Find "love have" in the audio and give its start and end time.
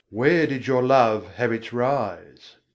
0.81-1.51